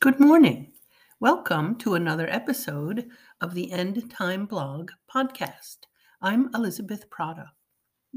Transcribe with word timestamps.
Good 0.00 0.18
morning. 0.18 0.72
Welcome 1.20 1.76
to 1.80 1.92
another 1.92 2.26
episode 2.30 3.10
of 3.42 3.52
the 3.52 3.70
End 3.70 4.10
Time 4.10 4.46
Blog 4.46 4.90
podcast. 5.14 5.76
I'm 6.22 6.48
Elizabeth 6.54 7.10
Prata. 7.10 7.50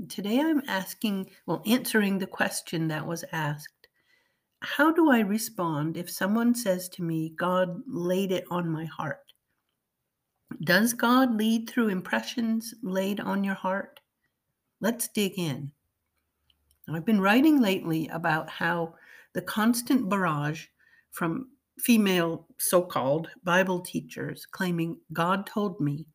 Today 0.07 0.39
I'm 0.39 0.61
asking, 0.69 1.29
well, 1.45 1.61
answering 1.65 2.19
the 2.19 2.25
question 2.25 2.87
that 2.87 3.05
was 3.05 3.25
asked 3.33 3.89
How 4.61 4.93
do 4.93 5.11
I 5.11 5.19
respond 5.19 5.97
if 5.97 6.09
someone 6.09 6.55
says 6.55 6.87
to 6.87 7.03
me, 7.03 7.33
God 7.37 7.81
laid 7.85 8.31
it 8.31 8.45
on 8.49 8.69
my 8.69 8.85
heart? 8.85 9.33
Does 10.63 10.93
God 10.93 11.35
lead 11.35 11.69
through 11.69 11.89
impressions 11.89 12.73
laid 12.81 13.19
on 13.19 13.43
your 13.43 13.55
heart? 13.55 13.99
Let's 14.79 15.09
dig 15.09 15.33
in. 15.37 15.73
I've 16.87 17.03
been 17.03 17.19
writing 17.19 17.59
lately 17.59 18.07
about 18.07 18.49
how 18.49 18.93
the 19.33 19.41
constant 19.41 20.07
barrage 20.07 20.67
from 21.11 21.49
female 21.79 22.47
so 22.57 22.81
called 22.81 23.29
Bible 23.43 23.79
teachers 23.79 24.45
claiming 24.45 24.97
God 25.11 25.45
told 25.45 25.79
me 25.79 26.07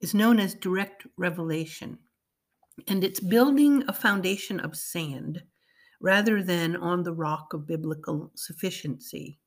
is 0.00 0.14
known 0.14 0.38
as 0.38 0.54
direct 0.54 1.06
revelation. 1.16 1.98
And 2.86 3.02
it's 3.02 3.20
building 3.20 3.84
a 3.88 3.92
foundation 3.92 4.60
of 4.60 4.76
sand 4.76 5.42
rather 6.00 6.42
than 6.42 6.76
on 6.76 7.02
the 7.02 7.12
rock 7.12 7.52
of 7.52 7.66
biblical 7.66 8.30
sufficiency. 8.36 9.38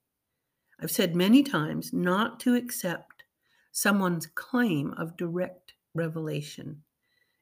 I've 0.81 0.91
said 0.91 1.15
many 1.15 1.43
times 1.43 1.93
not 1.93 2.39
to 2.41 2.55
accept 2.55 3.23
someone's 3.71 4.25
claim 4.25 4.93
of 4.97 5.15
direct 5.15 5.73
revelation. 5.93 6.83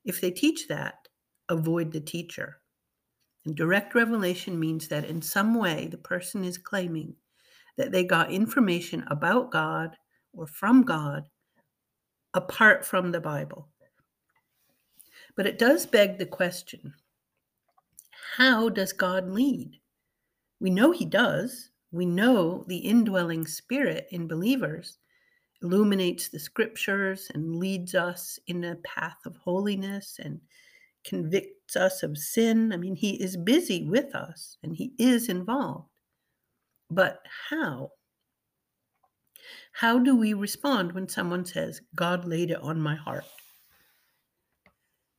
If 0.05 0.22
they 0.22 0.31
teach 0.31 0.67
that, 0.67 1.08
avoid 1.50 1.91
the 1.91 2.02
teacher. 2.02 2.58
And 3.45 3.55
direct 3.55 3.95
revelation 3.95 4.59
means 4.59 4.88
that 4.89 5.05
in 5.05 5.22
some 5.22 5.55
way 5.55 5.88
the 5.88 5.98
person 5.98 6.44
is 6.44 6.58
claiming 6.58 7.16
that 7.80 7.94
they 7.94 8.03
got 8.03 8.30
information 8.30 9.05
about 9.08 9.52
God 9.52 9.95
or 10.33 10.45
from 10.45 10.83
God 10.83 11.23
apart 12.33 12.86
from 12.86 13.11
the 13.11 13.21
Bible. 13.21 13.69
But 15.38 15.47
it 15.47 15.58
does 15.58 15.86
beg 15.86 16.17
the 16.19 16.25
question 16.25 16.94
how 18.36 18.69
does 18.69 18.94
God 18.94 19.30
lead? 19.30 19.80
We 20.59 20.69
know 20.69 20.91
He 20.91 21.05
does. 21.05 21.71
We 21.91 22.05
know 22.05 22.66
the 22.67 22.77
indwelling 22.77 23.47
spirit 23.47 24.08
in 24.11 24.27
believers 24.27 24.97
illuminates 25.64 26.27
the 26.27 26.39
scriptures 26.39 27.31
and 27.33 27.55
leads 27.55 27.95
us 27.95 28.39
in 28.47 28.66
a 28.66 28.75
path 28.77 29.17
of 29.25 29.38
holiness 29.38 30.19
and 30.23 30.39
convicts 31.05 31.75
us 31.77 32.03
of 32.03 32.17
sin. 32.17 32.73
I 32.73 32.77
mean, 32.77 32.95
He 32.95 33.21
is 33.21 33.38
busy 33.38 33.86
with 33.86 34.14
us 34.16 34.58
and 34.64 34.75
He 34.75 34.93
is 34.99 35.30
involved. 35.30 35.88
But 36.90 37.22
how? 37.50 37.92
How 39.72 40.00
do 40.00 40.16
we 40.16 40.34
respond 40.34 40.92
when 40.92 41.08
someone 41.08 41.45
says, 41.45 41.82
God 41.95 42.26
laid 42.26 42.52
it 42.52 42.62
on 42.62 42.82
my 42.82 42.95
heart? 42.95 43.26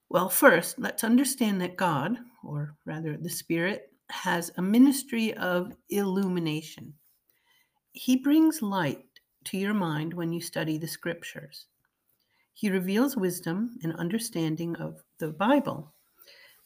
Well, 0.09 0.29
first, 0.29 0.79
let's 0.79 1.05
understand 1.05 1.61
that 1.61 1.77
God, 1.77 2.19
or 2.45 2.75
rather 2.85 3.17
the 3.17 3.31
Spirit, 3.31 3.93
has 4.11 4.51
a 4.57 4.63
ministry 4.63 5.33
of 5.35 5.73
illumination. 5.89 6.93
He 7.93 8.17
brings 8.17 8.61
light 8.61 9.05
to 9.45 9.57
your 9.57 9.75
mind 9.75 10.13
when 10.13 10.33
you 10.33 10.41
study 10.41 10.79
the 10.79 10.89
scriptures. 10.89 11.67
He 12.55 12.71
reveals 12.71 13.17
wisdom 13.17 13.79
and 13.83 13.95
understanding 13.95 14.77
of 14.77 15.03
the 15.19 15.29
Bible, 15.29 15.95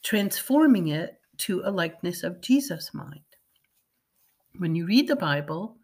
transforming 0.03 0.87
it 0.87 1.19
to 1.37 1.61
a 1.65 1.71
likeness 1.71 2.23
of 2.23 2.41
Jesus' 2.41 2.93
mind. 2.93 3.24
When 4.57 4.73
you 4.75 4.85
read 4.85 5.07
the 5.07 5.15
Bible 5.15 5.77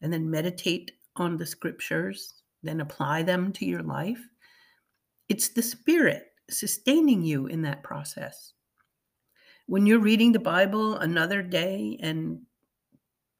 and 0.00 0.12
then 0.12 0.30
meditate 0.30 0.92
on 1.16 1.36
the 1.36 1.46
scriptures, 1.46 2.42
then 2.62 2.80
apply 2.80 3.24
them 3.24 3.52
to 3.54 3.64
your 3.64 3.82
life, 3.82 4.20
it's 5.28 5.48
the 5.48 5.62
Spirit 5.62 6.26
sustaining 6.48 7.22
you 7.22 7.46
in 7.46 7.62
that 7.62 7.82
process. 7.82 8.52
When 9.66 9.86
you're 9.86 9.98
reading 9.98 10.32
the 10.32 10.38
Bible 10.38 10.96
another 10.96 11.42
day 11.42 11.98
and 12.00 12.40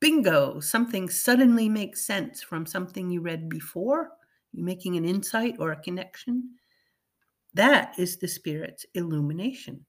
bingo, 0.00 0.59
something 0.60 1.09
suddenly 1.09 1.69
makes 1.69 2.04
sense 2.04 2.42
from 2.42 2.66
something 2.66 3.10
you 3.10 3.21
read 3.21 3.48
before, 3.48 4.10
you're 4.53 4.66
making 4.66 4.97
an 4.97 5.04
insight 5.04 5.56
or 5.59 5.72
a 5.72 5.82
connection, 5.82 6.50
that 7.54 7.94
is 7.98 8.16
the 8.16 8.28
Spirit's 8.28 8.84
illumination. 8.94 9.84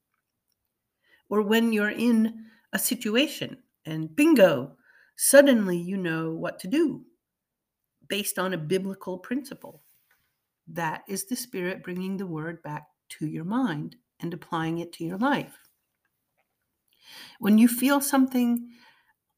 Or 1.30 1.42
when 1.42 1.74
you're 1.74 1.90
in 1.90 2.46
a 2.74 2.80
situation 2.80 3.58
and 3.86 4.16
bingo, 4.16 4.76
suddenly 5.16 5.78
you 5.78 5.98
know 5.98 6.32
what 6.32 6.60
to 6.60 6.68
do 6.68 7.04
based 8.08 8.38
on 8.38 8.54
a 8.54 8.58
biblical 8.58 9.18
principle. 9.18 9.82
That 10.68 11.04
is 11.08 11.26
the 11.26 11.36
Spirit 11.36 11.84
bringing 11.84 12.18
the 12.18 12.28
word 12.28 12.62
back 12.64 12.88
to 13.10 13.28
your 13.28 13.44
mind 13.44 13.96
and 14.20 14.34
applying 14.34 14.80
it 14.80 14.94
to 14.94 15.04
your 15.04 15.18
life. 15.18 15.58
When 17.40 17.58
you 17.58 17.68
feel 17.68 18.02
something 18.02 18.70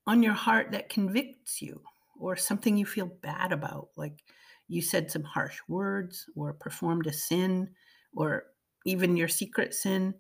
on 0.08 0.22
your 0.22 0.34
heart 0.34 0.72
that 0.72 0.90
convicts 0.90 1.62
you, 1.62 1.82
or 2.18 2.36
something 2.36 2.78
you 2.78 2.86
feel 2.86 3.08
bad 3.22 3.52
about, 3.52 3.90
like 3.98 4.24
you 4.68 4.82
said 4.82 5.12
some 5.12 5.24
harsh 5.24 5.60
words, 5.68 6.26
or 6.36 6.54
performed 6.54 7.08
a 7.08 7.14
sin, 7.14 7.70
or 8.16 8.46
even 8.86 9.18
your 9.18 9.28
secret 9.28 9.74
sin, 9.74 10.14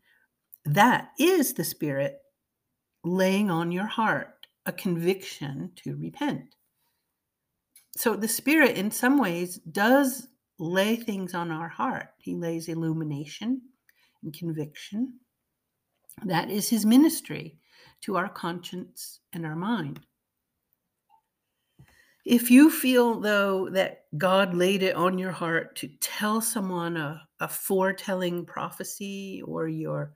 that 0.66 1.10
is 1.20 1.54
the 1.54 1.64
Spirit 1.64 2.18
laying 3.04 3.52
on 3.52 3.72
your 3.72 3.86
heart 3.86 4.35
a 4.66 4.72
conviction 4.72 5.72
to 5.84 5.96
repent. 5.98 6.56
So 7.98 8.16
the 8.16 8.28
Spirit, 8.28 8.78
in 8.78 8.92
some 8.92 9.18
ways, 9.18 9.58
does 9.72 10.28
lay 10.60 10.96
things 10.96 11.34
on 11.34 11.52
our 11.52 11.70
heart. 11.70 12.10
He 12.18 12.36
lays 12.36 12.68
illumination 12.68 13.62
and 14.24 14.34
conviction. 14.34 15.20
That 16.24 16.50
is 16.50 16.70
His 16.70 16.86
ministry 16.86 17.58
to 18.02 18.18
our 18.18 18.30
conscience 18.30 19.20
and 19.34 19.46
our 19.46 19.56
mind. 19.56 20.00
If 22.26 22.50
you 22.50 22.72
feel, 22.72 23.20
though, 23.20 23.70
that 23.70 24.06
God 24.18 24.56
laid 24.56 24.82
it 24.82 24.96
on 24.96 25.20
your 25.20 25.32
heart 25.32 25.76
to 25.78 25.88
tell 26.02 26.42
someone 26.42 26.98
a, 26.98 27.22
a 27.40 27.48
foretelling 27.48 28.46
prophecy 28.46 29.44
or 29.46 29.68
you're 29.68 30.14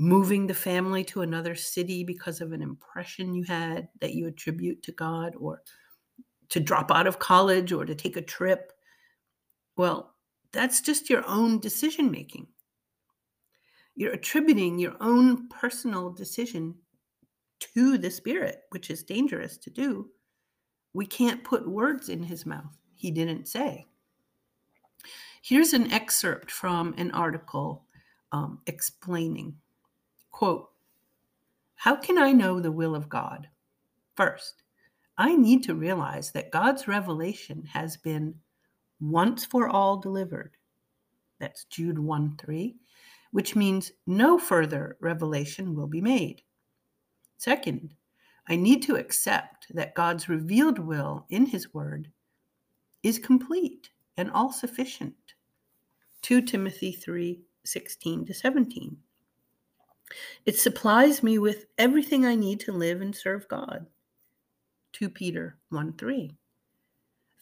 moving 0.00 0.46
the 0.46 0.54
family 0.54 1.04
to 1.04 1.20
another 1.20 1.54
city 1.54 2.02
because 2.02 2.40
of 2.40 2.52
an 2.52 2.62
impression 2.62 3.34
you 3.34 3.44
had 3.44 3.86
that 4.00 4.14
you 4.14 4.26
attribute 4.26 4.82
to 4.82 4.92
God, 4.92 5.34
or 5.38 5.62
to 6.48 6.58
drop 6.58 6.90
out 6.90 7.06
of 7.06 7.18
college 7.18 7.70
or 7.70 7.84
to 7.84 7.94
take 7.94 8.16
a 8.16 8.22
trip. 8.22 8.72
Well, 9.76 10.14
that's 10.52 10.80
just 10.80 11.10
your 11.10 11.22
own 11.28 11.60
decision 11.60 12.10
making. 12.10 12.46
You're 13.94 14.14
attributing 14.14 14.78
your 14.78 14.96
own 15.00 15.48
personal 15.48 16.08
decision 16.08 16.74
to 17.74 17.98
the 17.98 18.10
Spirit, 18.10 18.62
which 18.70 18.88
is 18.88 19.02
dangerous 19.02 19.58
to 19.58 19.68
do. 19.68 20.08
We 20.94 21.04
can't 21.04 21.44
put 21.44 21.68
words 21.68 22.08
in 22.08 22.22
his 22.22 22.46
mouth. 22.46 22.78
He 22.94 23.10
didn't 23.10 23.48
say. 23.48 23.86
Here's 25.42 25.74
an 25.74 25.92
excerpt 25.92 26.50
from 26.50 26.94
an 26.96 27.10
article 27.10 27.84
um, 28.32 28.60
explaining 28.66 29.56
Quote, 30.30 30.70
How 31.74 31.96
can 31.96 32.18
I 32.18 32.32
know 32.32 32.60
the 32.60 32.72
will 32.72 32.94
of 32.94 33.08
God? 33.08 33.48
First, 34.16 34.62
I 35.18 35.36
need 35.36 35.62
to 35.64 35.74
realize 35.74 36.32
that 36.32 36.50
God's 36.50 36.88
revelation 36.88 37.64
has 37.72 37.96
been 37.96 38.34
once 39.00 39.44
for 39.44 39.68
all 39.68 39.98
delivered. 39.98 40.56
That's 41.38 41.64
Jude 41.64 41.98
1 41.98 42.36
3, 42.36 42.76
which 43.30 43.56
means 43.56 43.92
no 44.06 44.38
further 44.38 44.96
revelation 45.00 45.74
will 45.74 45.86
be 45.86 46.00
made. 46.00 46.42
Second, 47.38 47.94
I 48.48 48.56
need 48.56 48.82
to 48.82 48.96
accept 48.96 49.66
that 49.74 49.94
God's 49.94 50.28
revealed 50.28 50.78
will 50.78 51.26
in 51.30 51.46
His 51.46 51.72
Word 51.72 52.10
is 53.02 53.18
complete 53.18 53.90
and 54.16 54.30
all 54.30 54.52
sufficient. 54.52 55.34
2 56.22 56.42
Timothy 56.42 56.92
3 56.92 57.40
16 57.64 58.26
to 58.26 58.34
17. 58.34 58.96
It 60.46 60.58
supplies 60.58 61.22
me 61.22 61.38
with 61.38 61.66
everything 61.78 62.24
I 62.26 62.34
need 62.34 62.60
to 62.60 62.72
live 62.72 63.00
and 63.00 63.14
serve 63.14 63.48
God. 63.48 63.86
2 64.92 65.10
Peter 65.10 65.56
1 65.70 65.94
3. 65.94 66.36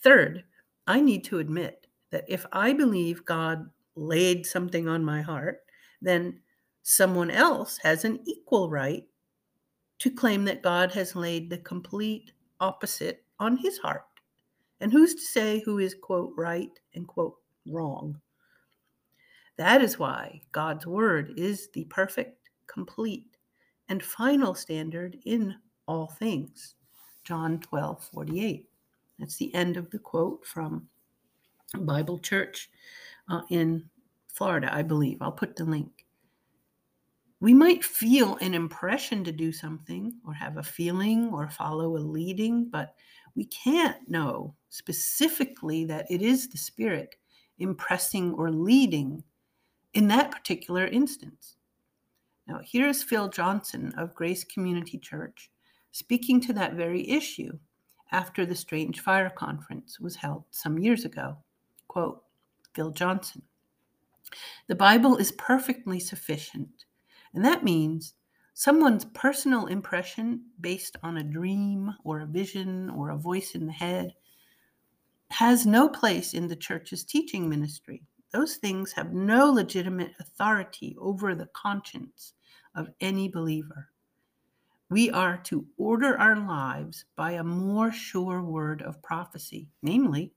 Third, 0.02 0.44
I 0.86 1.00
need 1.00 1.24
to 1.24 1.38
admit 1.38 1.86
that 2.10 2.24
if 2.28 2.46
I 2.52 2.72
believe 2.72 3.24
God 3.24 3.68
laid 3.94 4.46
something 4.46 4.88
on 4.88 5.04
my 5.04 5.20
heart, 5.20 5.60
then 6.00 6.40
someone 6.82 7.30
else 7.30 7.78
has 7.82 8.04
an 8.04 8.20
equal 8.24 8.70
right 8.70 9.06
to 9.98 10.10
claim 10.10 10.44
that 10.44 10.62
God 10.62 10.92
has 10.92 11.16
laid 11.16 11.50
the 11.50 11.58
complete 11.58 12.32
opposite 12.60 13.24
on 13.40 13.56
his 13.56 13.78
heart. 13.78 14.04
And 14.80 14.92
who's 14.92 15.14
to 15.14 15.20
say 15.20 15.60
who 15.64 15.78
is, 15.78 15.94
quote, 15.94 16.32
right 16.36 16.70
and, 16.94 17.06
quote, 17.06 17.36
wrong? 17.66 18.20
That 19.56 19.82
is 19.82 19.98
why 19.98 20.40
God's 20.52 20.86
word 20.86 21.34
is 21.36 21.68
the 21.74 21.84
perfect 21.84 22.47
complete, 22.68 23.36
and 23.88 24.02
final 24.02 24.54
standard 24.54 25.18
in 25.24 25.56
all 25.86 26.06
things. 26.06 26.74
John 27.24 27.58
12, 27.60 28.04
48. 28.12 28.66
That's 29.18 29.36
the 29.36 29.52
end 29.54 29.76
of 29.76 29.90
the 29.90 29.98
quote 29.98 30.46
from 30.46 30.88
Bible 31.76 32.18
Church 32.18 32.70
uh, 33.28 33.42
in 33.50 33.88
Florida, 34.28 34.72
I 34.72 34.82
believe. 34.82 35.18
I'll 35.20 35.32
put 35.32 35.56
the 35.56 35.64
link. 35.64 36.06
We 37.40 37.54
might 37.54 37.84
feel 37.84 38.36
an 38.36 38.54
impression 38.54 39.22
to 39.24 39.32
do 39.32 39.52
something 39.52 40.12
or 40.26 40.32
have 40.32 40.56
a 40.56 40.62
feeling 40.62 41.30
or 41.32 41.48
follow 41.48 41.96
a 41.96 41.98
leading, 41.98 42.68
but 42.68 42.94
we 43.36 43.44
can't 43.44 43.96
know 44.08 44.54
specifically 44.70 45.84
that 45.84 46.06
it 46.10 46.22
is 46.22 46.48
the 46.48 46.58
Spirit 46.58 47.14
impressing 47.58 48.34
or 48.34 48.50
leading 48.50 49.22
in 49.94 50.08
that 50.08 50.30
particular 50.30 50.86
instance. 50.86 51.57
Now, 52.48 52.60
here's 52.64 53.02
Phil 53.02 53.28
Johnson 53.28 53.92
of 53.98 54.14
Grace 54.14 54.42
Community 54.42 54.96
Church 54.96 55.50
speaking 55.92 56.40
to 56.40 56.54
that 56.54 56.72
very 56.72 57.06
issue 57.06 57.58
after 58.10 58.46
the 58.46 58.54
Strange 58.54 59.00
Fire 59.00 59.28
Conference 59.28 60.00
was 60.00 60.16
held 60.16 60.44
some 60.50 60.78
years 60.78 61.04
ago. 61.04 61.36
Quote 61.88 62.22
Phil 62.72 62.90
Johnson 62.90 63.42
The 64.66 64.74
Bible 64.74 65.18
is 65.18 65.32
perfectly 65.32 66.00
sufficient, 66.00 66.86
and 67.34 67.44
that 67.44 67.64
means 67.64 68.14
someone's 68.54 69.04
personal 69.04 69.66
impression 69.66 70.46
based 70.62 70.96
on 71.02 71.18
a 71.18 71.22
dream 71.22 71.94
or 72.02 72.20
a 72.20 72.26
vision 72.26 72.88
or 72.88 73.10
a 73.10 73.18
voice 73.18 73.54
in 73.54 73.66
the 73.66 73.72
head 73.72 74.14
has 75.32 75.66
no 75.66 75.86
place 75.86 76.32
in 76.32 76.48
the 76.48 76.56
church's 76.56 77.04
teaching 77.04 77.46
ministry. 77.46 78.02
Those 78.32 78.56
things 78.56 78.92
have 78.92 79.12
no 79.12 79.52
legitimate 79.52 80.12
authority 80.18 80.96
over 80.98 81.34
the 81.34 81.50
conscience 81.52 82.32
of 82.74 82.90
any 83.00 83.28
believer. 83.28 83.88
We 84.90 85.10
are 85.10 85.36
to 85.44 85.66
order 85.76 86.18
our 86.18 86.36
lives 86.36 87.04
by 87.14 87.32
a 87.32 87.44
more 87.44 87.92
sure 87.92 88.42
word 88.42 88.82
of 88.82 89.02
prophecy, 89.02 89.68
namely 89.82 90.32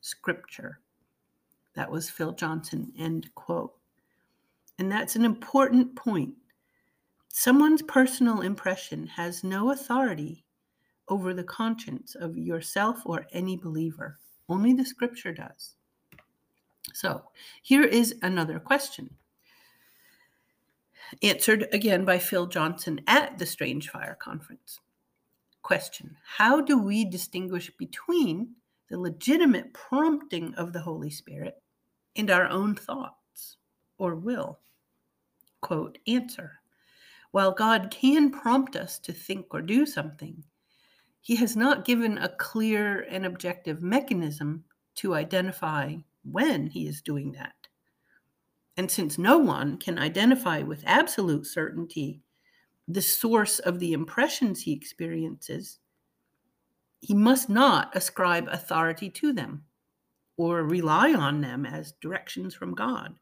Scripture. 0.00 0.80
That 1.74 1.90
was 1.90 2.08
Phil 2.08 2.32
Johnson, 2.32 2.92
end 2.98 3.28
quote. 3.34 3.74
And 4.78 4.90
that's 4.90 5.16
an 5.16 5.24
important 5.24 5.96
point. 5.96 6.34
Someone's 7.28 7.82
personal 7.82 8.42
impression 8.42 9.06
has 9.08 9.44
no 9.44 9.72
authority 9.72 10.44
over 11.08 11.34
the 11.34 11.44
conscience 11.44 12.14
of 12.14 12.38
yourself 12.38 13.02
or 13.04 13.26
any 13.32 13.56
believer. 13.56 14.18
Only 14.48 14.72
the 14.72 14.84
scripture 14.84 15.32
does. 15.32 15.74
So 16.94 17.22
here 17.62 17.84
is 17.84 18.14
another 18.22 18.58
question. 18.58 19.10
Answered 21.22 21.68
again 21.72 22.04
by 22.04 22.18
Phil 22.18 22.46
Johnson 22.46 23.00
at 23.06 23.38
the 23.38 23.46
Strange 23.46 23.88
Fire 23.88 24.16
Conference. 24.20 24.80
Question 25.62 26.16
How 26.22 26.60
do 26.60 26.78
we 26.78 27.04
distinguish 27.04 27.70
between 27.78 28.54
the 28.88 28.98
legitimate 28.98 29.72
prompting 29.72 30.54
of 30.54 30.72
the 30.72 30.80
Holy 30.80 31.10
Spirit 31.10 31.62
and 32.16 32.30
our 32.30 32.46
own 32.48 32.74
thoughts 32.74 33.56
or 33.96 34.14
will? 34.14 34.60
Quote 35.60 35.98
Answer 36.06 36.60
While 37.30 37.52
God 37.52 37.90
can 37.90 38.30
prompt 38.30 38.76
us 38.76 38.98
to 39.00 39.12
think 39.12 39.46
or 39.50 39.62
do 39.62 39.86
something, 39.86 40.44
he 41.20 41.36
has 41.36 41.56
not 41.56 41.84
given 41.84 42.18
a 42.18 42.28
clear 42.28 43.00
and 43.10 43.26
objective 43.26 43.82
mechanism 43.82 44.64
to 44.96 45.14
identify 45.14 45.96
when 46.22 46.66
he 46.66 46.86
is 46.86 47.02
doing 47.02 47.32
that. 47.32 47.57
And 48.78 48.88
since 48.88 49.18
no 49.18 49.38
one 49.38 49.76
can 49.76 49.98
identify 49.98 50.62
with 50.62 50.84
absolute 50.86 51.48
certainty 51.48 52.22
the 52.86 53.02
source 53.02 53.58
of 53.58 53.80
the 53.80 53.92
impressions 53.92 54.62
he 54.62 54.72
experiences, 54.72 55.80
he 57.00 57.12
must 57.12 57.48
not 57.48 57.94
ascribe 57.96 58.46
authority 58.46 59.10
to 59.10 59.32
them 59.32 59.64
or 60.36 60.62
rely 60.62 61.12
on 61.12 61.40
them 61.40 61.66
as 61.66 61.94
directions 62.00 62.54
from 62.54 62.72
God. 62.72 63.16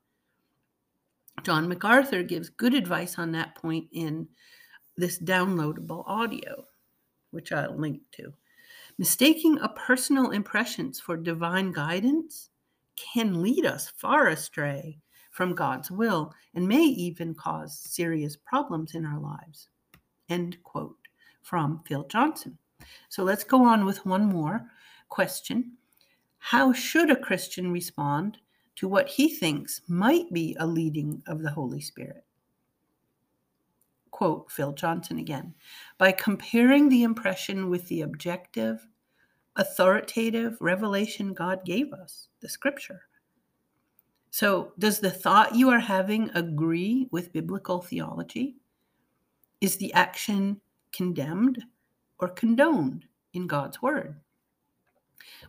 John 1.42 1.68
MacArthur 1.68 2.22
gives 2.22 2.50
good 2.50 2.74
advice 2.74 3.18
on 3.18 3.32
that 3.32 3.54
point 3.54 3.86
in 3.92 4.28
this 4.98 5.18
downloadable 5.18 6.04
audio 6.06 6.66
which 7.30 7.50
I'll 7.50 7.76
link 7.76 8.02
to. 8.12 8.34
Mistaking 8.98 9.58
a 9.60 9.70
personal 9.70 10.32
impressions 10.32 11.00
for 11.00 11.16
divine 11.16 11.72
guidance 11.72 12.50
can 12.96 13.42
lead 13.42 13.64
us 13.64 13.88
far 13.88 14.28
astray 14.28 14.98
from 15.36 15.54
God's 15.54 15.90
will 15.90 16.32
and 16.54 16.66
may 16.66 16.82
even 16.82 17.34
cause 17.34 17.78
serious 17.78 18.36
problems 18.36 18.94
in 18.94 19.04
our 19.04 19.20
lives. 19.20 19.68
End 20.30 20.56
quote 20.64 20.96
from 21.42 21.82
Phil 21.86 22.04
Johnson. 22.04 22.56
So 23.10 23.22
let's 23.22 23.44
go 23.44 23.62
on 23.62 23.84
with 23.84 24.06
one 24.06 24.24
more 24.24 24.62
question. 25.10 25.72
How 26.38 26.72
should 26.72 27.10
a 27.10 27.16
Christian 27.16 27.70
respond 27.70 28.38
to 28.76 28.88
what 28.88 29.08
he 29.08 29.28
thinks 29.28 29.82
might 29.88 30.32
be 30.32 30.56
a 30.58 30.66
leading 30.66 31.22
of 31.26 31.42
the 31.42 31.50
Holy 31.50 31.82
Spirit? 31.82 32.24
quote 34.16 34.50
Phil 34.50 34.72
Johnson 34.72 35.18
again, 35.18 35.52
by 35.98 36.10
comparing 36.10 36.88
the 36.88 37.02
impression 37.02 37.68
with 37.68 37.86
the 37.88 38.00
objective, 38.00 38.86
authoritative 39.56 40.56
revelation 40.58 41.34
God 41.34 41.62
gave 41.66 41.92
us, 41.92 42.28
the 42.40 42.48
scripture. 42.48 43.02
So, 44.36 44.74
does 44.78 45.00
the 45.00 45.10
thought 45.10 45.54
you 45.54 45.70
are 45.70 45.78
having 45.78 46.28
agree 46.34 47.08
with 47.10 47.32
biblical 47.32 47.80
theology? 47.80 48.56
Is 49.62 49.78
the 49.78 49.90
action 49.94 50.60
condemned 50.92 51.64
or 52.18 52.28
condoned 52.28 53.06
in 53.32 53.46
God's 53.46 53.80
word? 53.80 54.20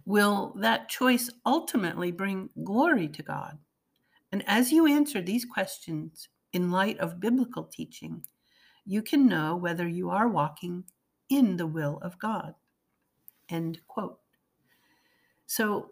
Will 0.06 0.54
that 0.62 0.88
choice 0.88 1.30
ultimately 1.46 2.14
bring 2.14 2.50
glory 2.64 3.10
to 3.10 3.22
God? 3.22 3.58
And 4.32 4.42
as 4.48 4.72
you 4.72 4.88
answer 4.88 5.22
these 5.22 5.44
questions 5.44 6.30
in 6.54 6.72
light 6.72 6.98
of 7.00 7.20
biblical 7.20 7.66
teaching, 7.66 8.26
you 8.86 9.02
can 9.02 9.28
know 9.28 9.58
whether 9.58 9.90
you 9.90 10.10
are 10.12 10.30
walking 10.30 10.86
in 11.28 11.58
the 11.58 11.68
will 11.68 12.00
of 12.02 12.18
God. 12.20 12.56
End 13.50 13.82
quote. 13.90 14.20
So, 15.46 15.92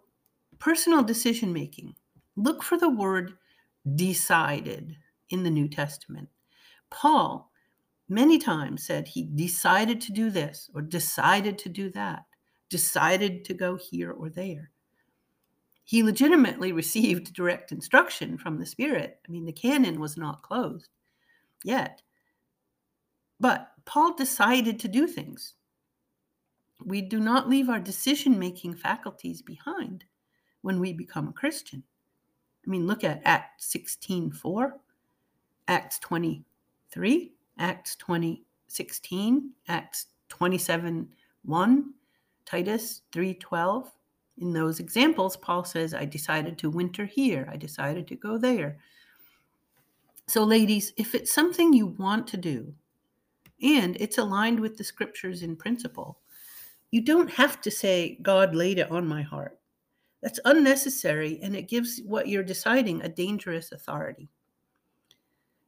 personal 0.58 1.02
decision 1.02 1.52
making. 1.52 1.94
Look 2.36 2.62
for 2.62 2.76
the 2.76 2.90
word 2.90 3.34
decided 3.94 4.96
in 5.30 5.42
the 5.42 5.50
New 5.50 5.68
Testament. 5.68 6.28
Paul 6.90 7.50
many 8.08 8.38
times 8.38 8.84
said 8.86 9.08
he 9.08 9.24
decided 9.34 10.00
to 10.02 10.12
do 10.12 10.30
this 10.30 10.70
or 10.74 10.82
decided 10.82 11.58
to 11.58 11.68
do 11.68 11.90
that, 11.90 12.24
decided 12.68 13.44
to 13.46 13.54
go 13.54 13.76
here 13.76 14.12
or 14.12 14.28
there. 14.28 14.70
He 15.84 16.02
legitimately 16.02 16.72
received 16.72 17.32
direct 17.32 17.70
instruction 17.70 18.38
from 18.38 18.58
the 18.58 18.66
Spirit. 18.66 19.20
I 19.26 19.30
mean, 19.30 19.44
the 19.44 19.52
canon 19.52 20.00
was 20.00 20.16
not 20.16 20.42
closed 20.42 20.90
yet. 21.64 22.02
But 23.38 23.70
Paul 23.84 24.14
decided 24.14 24.80
to 24.80 24.88
do 24.88 25.06
things. 25.06 25.54
We 26.84 27.02
do 27.02 27.20
not 27.20 27.48
leave 27.48 27.68
our 27.68 27.80
decision 27.80 28.38
making 28.38 28.74
faculties 28.74 29.42
behind 29.42 30.04
when 30.62 30.80
we 30.80 30.92
become 30.92 31.28
a 31.28 31.32
Christian. 31.32 31.84
I 32.66 32.70
mean, 32.70 32.86
look 32.86 33.04
at 33.04 33.22
Acts 33.24 33.66
16 33.66 34.32
4, 34.32 34.76
Acts 35.68 35.98
23, 36.00 37.32
Acts 37.58 37.96
20 37.96 38.42
16, 38.68 39.50
Acts 39.68 40.06
27 40.28 41.08
1, 41.44 41.94
Titus 42.44 43.02
3 43.12 43.34
12. 43.34 43.92
In 44.38 44.52
those 44.52 44.80
examples, 44.80 45.36
Paul 45.36 45.64
says, 45.64 45.94
I 45.94 46.04
decided 46.04 46.58
to 46.58 46.68
winter 46.70 47.06
here, 47.06 47.48
I 47.50 47.56
decided 47.56 48.06
to 48.08 48.16
go 48.16 48.36
there. 48.36 48.78
So, 50.26 50.42
ladies, 50.44 50.92
if 50.96 51.14
it's 51.14 51.32
something 51.32 51.72
you 51.72 51.86
want 51.86 52.26
to 52.28 52.36
do, 52.36 52.74
and 53.62 53.96
it's 53.98 54.18
aligned 54.18 54.60
with 54.60 54.76
the 54.76 54.84
scriptures 54.84 55.42
in 55.42 55.56
principle. 55.56 56.18
You 56.90 57.00
don't 57.00 57.30
have 57.30 57.60
to 57.62 57.70
say, 57.70 58.18
God 58.22 58.54
laid 58.54 58.78
it 58.78 58.90
on 58.90 59.06
my 59.06 59.22
heart. 59.22 59.58
That's 60.22 60.40
unnecessary 60.44 61.38
and 61.42 61.54
it 61.54 61.68
gives 61.68 62.00
what 62.04 62.28
you're 62.28 62.42
deciding 62.42 63.02
a 63.02 63.08
dangerous 63.08 63.72
authority. 63.72 64.28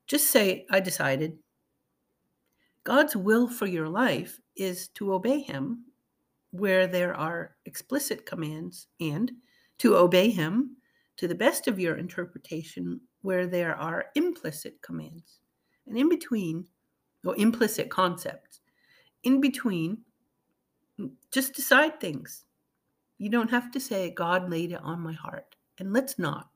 Just 0.06 0.30
say, 0.30 0.66
I 0.70 0.80
decided. 0.80 1.38
God's 2.84 3.14
will 3.14 3.48
for 3.48 3.66
your 3.66 3.88
life 3.88 4.40
is 4.56 4.88
to 4.88 5.12
obey 5.12 5.40
Him 5.40 5.84
where 6.50 6.86
there 6.86 7.14
are 7.14 7.56
explicit 7.66 8.24
commands 8.24 8.86
and 9.00 9.30
to 9.78 9.96
obey 9.96 10.30
Him 10.30 10.76
to 11.18 11.28
the 11.28 11.34
best 11.34 11.68
of 11.68 11.78
your 11.78 11.96
interpretation 11.96 13.00
where 13.22 13.46
there 13.46 13.76
are 13.76 14.06
implicit 14.14 14.80
commands. 14.80 15.40
And 15.86 15.98
in 15.98 16.08
between, 16.08 16.66
or 17.24 17.36
implicit 17.36 17.90
concepts. 17.90 18.60
In 19.24 19.40
between, 19.40 19.98
just 21.30 21.54
decide 21.54 22.00
things. 22.00 22.44
You 23.18 23.28
don't 23.28 23.50
have 23.50 23.70
to 23.72 23.80
say, 23.80 24.10
God 24.10 24.48
laid 24.48 24.72
it 24.72 24.80
on 24.82 25.00
my 25.00 25.12
heart. 25.12 25.56
And 25.78 25.92
let's 25.92 26.18
not. 26.18 26.48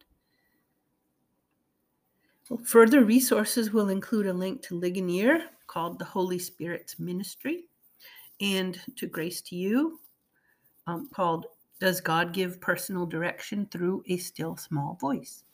Well, 2.48 2.60
further 2.64 3.04
resources 3.04 3.72
will 3.72 3.88
include 3.88 4.26
a 4.26 4.32
link 4.32 4.62
to 4.62 4.78
Ligonier 4.78 5.44
called 5.66 5.98
the 5.98 6.04
Holy 6.04 6.38
Spirit's 6.38 6.98
Ministry 6.98 7.64
and 8.40 8.80
to 8.96 9.06
Grace 9.06 9.40
to 9.42 9.56
You 9.56 10.00
um, 10.86 11.08
called 11.12 11.46
Does 11.80 12.00
God 12.00 12.32
Give 12.32 12.60
Personal 12.60 13.06
Direction 13.06 13.66
Through 13.70 14.02
a 14.08 14.16
Still 14.16 14.56
Small 14.56 14.98
Voice? 15.00 15.44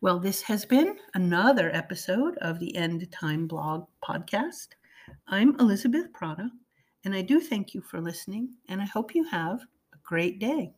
Well, 0.00 0.18
this 0.18 0.42
has 0.42 0.64
been 0.64 0.96
another 1.14 1.74
episode 1.74 2.36
of 2.38 2.58
the 2.58 2.74
End 2.76 3.10
Time 3.12 3.46
Blog 3.46 3.86
podcast. 4.02 4.68
I'm 5.28 5.58
Elizabeth 5.60 6.12
Prata, 6.12 6.50
and 7.04 7.14
I 7.14 7.22
do 7.22 7.40
thank 7.40 7.74
you 7.74 7.80
for 7.80 8.00
listening, 8.00 8.54
and 8.68 8.80
I 8.80 8.86
hope 8.86 9.14
you 9.14 9.24
have 9.24 9.60
a 9.92 9.98
great 10.02 10.38
day. 10.38 10.74